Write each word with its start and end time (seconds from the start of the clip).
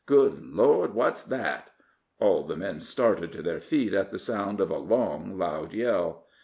Good 0.07 0.43
Lord! 0.43 0.95
what's 0.95 1.21
that?" 1.25 1.69
All 2.19 2.41
the 2.41 2.57
men 2.57 2.79
started 2.79 3.31
to 3.33 3.43
their 3.43 3.59
feet 3.61 3.93
at 3.93 4.09
the 4.09 4.17
sound 4.17 4.59
of 4.59 4.71
a 4.71 4.79
long, 4.79 5.37
loud 5.37 5.73
yell. 5.73 6.25